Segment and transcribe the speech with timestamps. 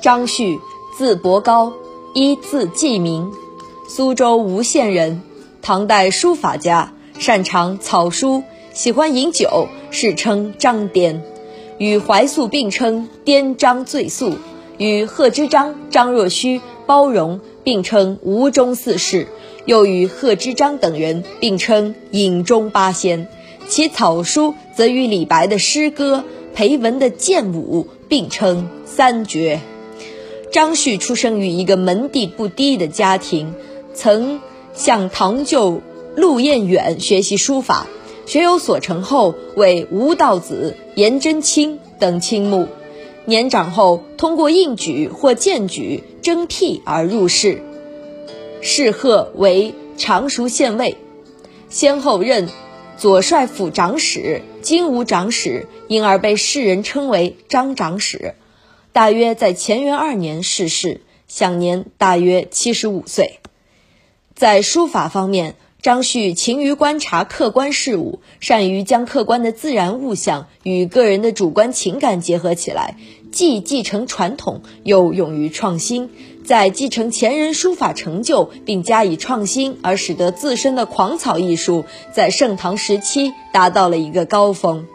[0.00, 0.58] 张旭，
[0.96, 1.74] 字伯高，
[2.14, 3.32] 一字季明，
[3.86, 5.20] 苏州吴县人，
[5.60, 8.42] 唐代书法家，擅长草书，
[8.72, 11.22] 喜欢饮酒，世称张颠，
[11.76, 14.36] 与怀素并称颠张醉素，
[14.78, 19.28] 与贺知章、张若虚、包容并称吴中四士，
[19.66, 23.28] 又与贺知章等人并称饮中八仙。
[23.68, 26.24] 其草书则与李白的诗歌、
[26.54, 29.60] 裴文的剑舞并称三绝。
[30.50, 33.54] 张旭出生于一个门第不低的家庭，
[33.94, 34.40] 曾
[34.74, 35.80] 向堂舅
[36.16, 37.86] 陆彦远学习书法，
[38.26, 42.66] 学有所成后为吴道子、颜真卿等倾慕。
[43.26, 47.62] 年长后，通过应举或荐举征辟而入仕，
[48.60, 50.96] 仕贺为常熟县尉，
[51.68, 52.48] 先后任
[52.96, 58.34] 左帅府长史、金吾长史，因而被世人称为张长史。
[58.92, 63.38] 大约在乾元二年逝世，享年大约七十五岁。
[64.34, 72.96] 在书法方面，张旭勤于观察客观事物，善于将客观的自然物象与个人的主观情感结合起来，
[73.30, 76.10] 既继承传统，又勇于创新。
[76.44, 84.86] 在继承前人书法成就并加以创新，而使得自身的狂草艺术在盛唐时期达到了一个高峰。